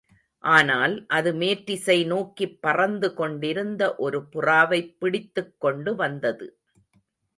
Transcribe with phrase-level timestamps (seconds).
[0.43, 6.47] ஆனால் அது மேற்றிசை நோக்கிப் பறந்து கொண்டிருந்த ஒரு புறாவைப் பிடித்துக்கொண்டு வந்தது.